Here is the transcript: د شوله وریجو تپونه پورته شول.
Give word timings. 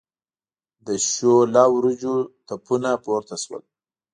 د 0.85 0.87
شوله 1.11 1.63
وریجو 1.75 2.15
تپونه 2.47 2.91
پورته 3.03 3.35
شول. 3.43 3.63